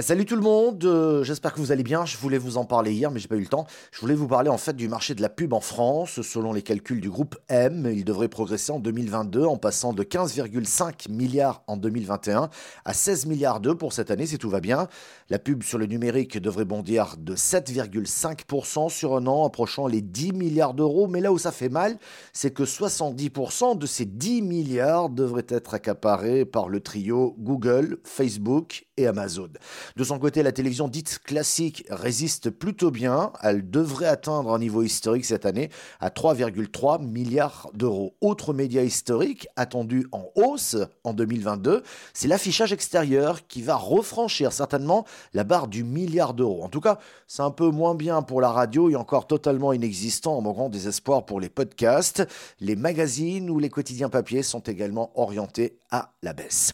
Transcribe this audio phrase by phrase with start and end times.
[0.00, 2.06] Salut tout le monde, euh, j'espère que vous allez bien.
[2.06, 3.66] Je voulais vous en parler hier, mais j'ai pas eu le temps.
[3.90, 6.22] Je voulais vous parler en fait du marché de la pub en France.
[6.22, 11.10] Selon les calculs du groupe M, il devrait progresser en 2022 en passant de 15,5
[11.10, 12.48] milliards en 2021
[12.86, 14.88] à 16 milliards d'euros pour cette année si tout va bien.
[15.28, 20.32] La pub sur le numérique devrait bondir de 7,5% sur un an, approchant les 10
[20.32, 21.06] milliards d'euros.
[21.06, 21.98] Mais là où ça fait mal,
[22.32, 28.86] c'est que 70% de ces 10 milliards devraient être accaparés par le trio Google, Facebook
[28.96, 29.50] et Amazon.
[29.96, 33.32] De son côté, la télévision dite classique résiste plutôt bien.
[33.42, 38.14] Elle devrait atteindre un niveau historique cette année à 3,3 milliards d'euros.
[38.20, 41.82] Autre média historique attendu en hausse en 2022,
[42.12, 46.62] c'est l'affichage extérieur qui va refranchir certainement la barre du milliard d'euros.
[46.62, 50.36] En tout cas, c'est un peu moins bien pour la radio et encore totalement inexistant
[50.36, 52.26] en mon grand désespoir pour les podcasts.
[52.60, 56.72] Les magazines ou les quotidiens papier sont également orientés à la baisse.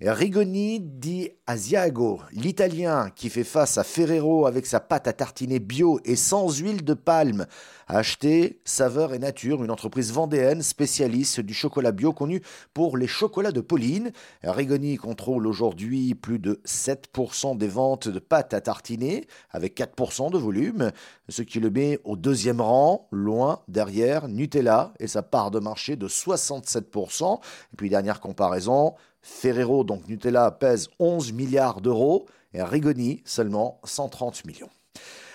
[0.00, 6.00] Rigoni di Asiago, l'Italien qui fait face à Ferrero avec sa pâte à tartiner bio
[6.04, 7.46] et sans huile de palme,
[7.86, 12.42] a acheté Saveur et Nature, une entreprise vendéenne spécialiste du chocolat bio connue
[12.74, 14.12] pour les chocolats de Pauline.
[14.42, 20.38] Rigoni contrôle aujourd'hui plus de 7% des ventes de pâte à tartiner avec 4% de
[20.38, 20.90] volume,
[21.28, 25.96] ce qui le met au deuxième rang, loin derrière Nutella et sa part de marché
[25.96, 27.40] de 67%.
[27.72, 34.44] Et puis dernière comparaison, Ferrero, donc Nutella, pèse 11 milliards d'euros et Rigoni seulement 130
[34.44, 34.70] millions.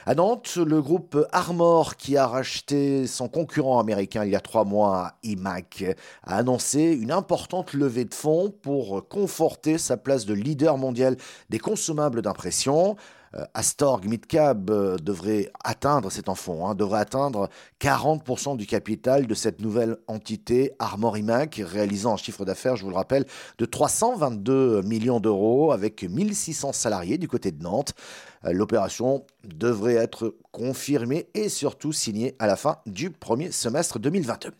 [0.05, 4.63] À Nantes, le groupe Armor, qui a racheté son concurrent américain il y a trois
[4.63, 5.83] mois, IMAC,
[6.23, 11.17] a annoncé une importante levée de fonds pour conforter sa place de leader mondial
[11.49, 12.95] des consommables d'impression.
[13.37, 17.49] Euh, Astorg Midcab euh, devrait atteindre, c'est en fond, hein, devrait atteindre
[17.81, 22.95] 40% du capital de cette nouvelle entité Armorimac, réalisant un chiffre d'affaires, je vous le
[22.95, 23.25] rappelle,
[23.57, 27.93] de 322 millions d'euros avec 1600 salariés du côté de Nantes.
[28.45, 34.51] Euh, l'opération devrait être confirmée et surtout signée à la fin du premier semestre 2022.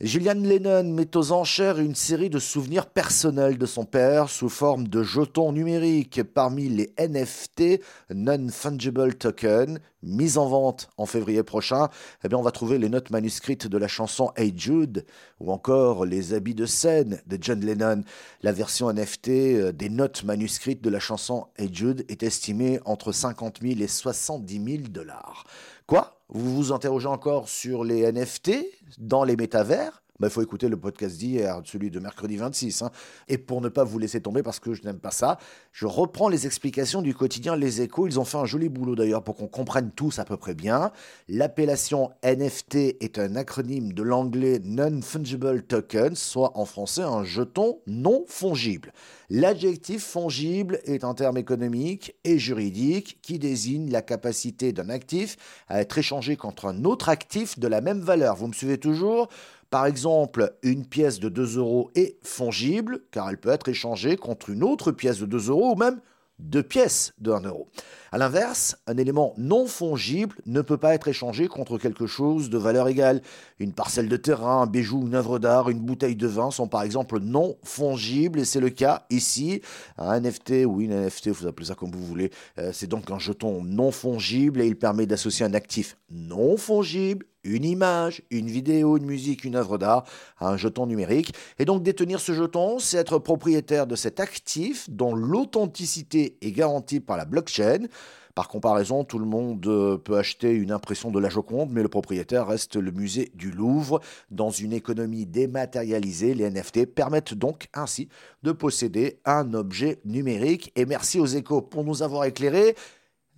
[0.00, 4.86] Julian Lennon met aux enchères une série de souvenirs personnels de son père sous forme
[4.86, 7.82] de jetons numériques parmi les NFT,
[8.14, 11.88] Non-Fungible Token, mis en vente en février prochain.
[12.22, 15.04] Eh bien, on va trouver les notes manuscrites de la chanson Hey Jude
[15.40, 18.04] ou encore les habits de scène de John Lennon.
[18.42, 23.10] La version NFT euh, des notes manuscrites de la chanson Hey Jude est estimée entre
[23.10, 25.44] 50 000 et 70 000 dollars.
[25.88, 26.17] Quoi?
[26.30, 28.50] Vous vous interrogez encore sur les NFT
[28.98, 32.82] dans les métavers il bah, faut écouter le podcast d'hier, celui de mercredi 26.
[32.82, 32.90] Hein.
[33.28, 35.38] Et pour ne pas vous laisser tomber, parce que je n'aime pas ça,
[35.70, 38.08] je reprends les explications du quotidien Les Échos.
[38.08, 40.90] Ils ont fait un joli boulot d'ailleurs pour qu'on comprenne tous à peu près bien.
[41.28, 48.24] L'appellation NFT est un acronyme de l'anglais Non-Fungible Token, soit en français un jeton non
[48.26, 48.92] fongible.
[49.30, 55.36] L'adjectif fongible est un terme économique et juridique qui désigne la capacité d'un actif
[55.68, 58.34] à être échangé contre un autre actif de la même valeur.
[58.34, 59.28] Vous me suivez toujours?
[59.70, 64.50] Par exemple, une pièce de 2 euros est fongible car elle peut être échangée contre
[64.50, 66.00] une autre pièce de 2 euros ou même
[66.38, 67.68] deux pièces de 1 euro.
[68.10, 72.56] A l'inverse, un élément non fongible ne peut pas être échangé contre quelque chose de
[72.56, 73.20] valeur égale.
[73.58, 76.82] Une parcelle de terrain, un bijou, une œuvre d'art, une bouteille de vin sont par
[76.82, 79.60] exemple non fongibles et c'est le cas ici.
[79.98, 83.18] Un NFT ou une NFT, vous appelez ça comme vous voulez, euh, c'est donc un
[83.18, 88.96] jeton non fongible et il permet d'associer un actif non fongible une image, une vidéo,
[88.96, 90.04] une musique, une œuvre d'art
[90.40, 91.34] un jeton numérique.
[91.58, 97.00] Et donc détenir ce jeton, c'est être propriétaire de cet actif dont l'authenticité est garantie
[97.00, 97.86] par la blockchain.
[98.34, 101.88] Par comparaison, tout le monde euh, peut acheter une impression de la Joconde, mais le
[101.88, 104.00] propriétaire reste le musée du Louvre.
[104.30, 108.08] Dans une économie dématérialisée, les NFT permettent donc ainsi
[108.44, 110.70] de posséder un objet numérique.
[110.76, 112.76] Et merci aux échos pour nous avoir éclairés.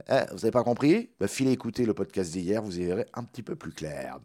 [0.08, 1.10] Eh, vous n'avez pas compris?
[1.18, 4.18] Bah, Filez écouter le podcast d'hier, vous y verrez un petit peu plus clair.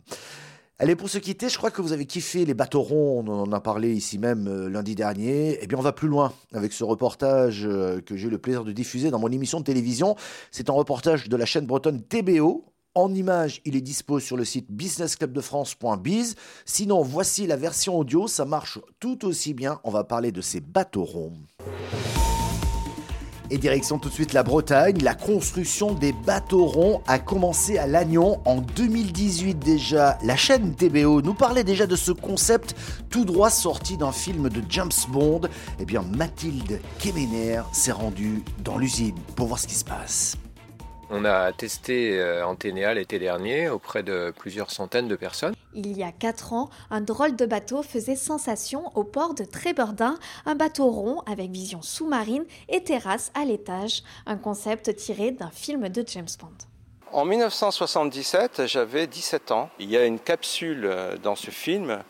[0.77, 3.51] Allez, pour se quitter, je crois que vous avez kiffé les bateaux ronds, on en
[3.53, 5.57] a parlé ici même euh, lundi dernier.
[5.61, 8.65] Eh bien, on va plus loin avec ce reportage euh, que j'ai eu le plaisir
[8.65, 10.17] de diffuser dans mon émission de télévision.
[10.51, 12.65] C'est un reportage de la chaîne bretonne TBO.
[12.93, 16.35] En image, il est dispo sur le site businessclubdefrance.biz.
[16.65, 19.79] Sinon, voici la version audio, ça marche tout aussi bien.
[19.85, 21.37] On va parler de ces bateaux ronds.
[23.51, 27.85] Et direction tout de suite la Bretagne, la construction des bateaux ronds a commencé à
[27.85, 30.17] Lannion en 2018 déjà.
[30.23, 32.75] La chaîne TBO nous parlait déjà de ce concept
[33.09, 35.41] tout droit sorti d'un film de James Bond.
[35.79, 40.37] Eh bien Mathilde Kemener s'est rendue dans l'usine pour voir ce qui se passe.
[41.09, 45.53] On a testé euh, Anténéa l'été dernier auprès de plusieurs centaines de personnes.
[45.75, 50.17] Il y a quatre ans, un drôle de bateau faisait sensation au port de Trébordin,
[50.45, 55.89] un bateau rond avec vision sous-marine et terrasse à l'étage, un concept tiré d'un film
[55.89, 56.49] de James Bond.
[57.11, 59.69] En 1977, j'avais 17 ans.
[59.79, 62.03] Il y a une capsule euh, dans ce film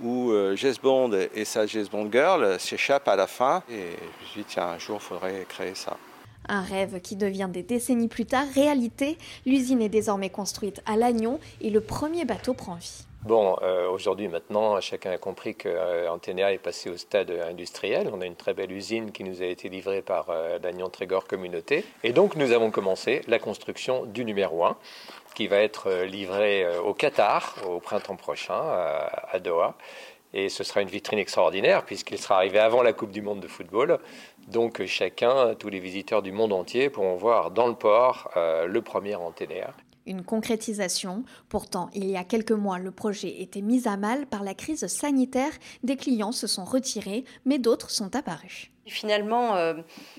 [0.00, 3.62] où euh, James Bond et sa James Bond Girl s'échappent à la fin.
[3.70, 5.96] Et je me suis dit, tiens, un jour, il faudrait créer ça.
[6.48, 9.18] Un rêve qui devient des décennies plus tard réalité.
[9.46, 13.06] L'usine est désormais construite à Lannion et le premier bateau prend vie.
[13.24, 18.10] Bon, euh, aujourd'hui, maintenant, chacun a compris que euh, est passé au stade industriel.
[18.12, 21.28] On a une très belle usine qui nous a été livrée par euh, Lannion Trégor
[21.28, 21.84] Communauté.
[22.02, 24.76] Et donc, nous avons commencé la construction du numéro 1
[25.36, 29.76] qui va être euh, livré au Qatar au printemps prochain à Doha.
[30.34, 33.48] Et ce sera une vitrine extraordinaire puisqu'il sera arrivé avant la Coupe du Monde de
[33.48, 33.98] football.
[34.48, 38.82] Donc chacun, tous les visiteurs du monde entier pourront voir dans le port euh, le
[38.82, 39.74] premier anténaire.
[40.04, 41.22] Une concrétisation.
[41.48, 44.86] Pourtant, il y a quelques mois, le projet était mis à mal par la crise
[44.88, 45.52] sanitaire.
[45.84, 48.72] Des clients se sont retirés, mais d'autres sont apparus.
[48.86, 49.74] Finalement, euh,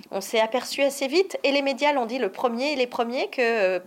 [0.10, 3.42] on s'est aperçu assez vite, et les médias l'ont dit le premier, les premiers, que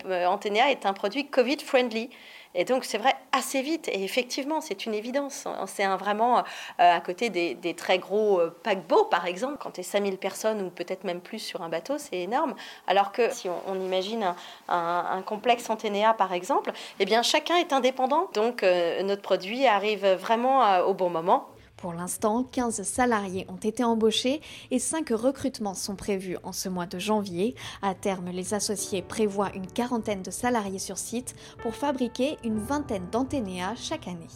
[0.05, 2.11] euh, Anténéa est un produit Covid-friendly.
[2.55, 3.87] Et donc, c'est vrai, assez vite.
[3.89, 5.47] Et effectivement, c'est une évidence.
[5.67, 6.41] C'est un, vraiment euh,
[6.77, 9.57] à côté des, très gros euh, paquebots, par exemple.
[9.59, 12.55] Quand tu es 5000 personnes ou peut-être même plus sur un bateau, c'est énorme.
[12.87, 14.33] Alors que si on, imagine
[14.67, 18.29] un, complexe Anténéa, par exemple, eh bien, chacun est indépendant.
[18.33, 21.47] Donc, euh, notre produit arrive vraiment au bon moment.
[21.77, 24.41] Pour l'instant, 15 salariés ont été embauchés
[24.71, 27.53] et 5 recrutements sont prévus en ce mois de janvier.
[27.83, 33.07] À terme, les associés prévoient une quarantaine de salariés sur site pour fabriquer une vingtaine
[33.11, 34.27] d'anténéas chaque année.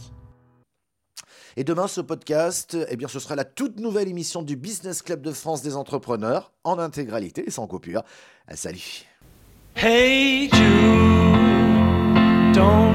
[1.58, 5.22] Et demain, ce podcast, eh bien, ce sera la toute nouvelle émission du Business Club
[5.22, 8.04] de France des entrepreneurs en intégralité et sans coupure.
[8.54, 9.06] Salut.
[9.76, 10.50] Hey
[12.54, 12.94] don't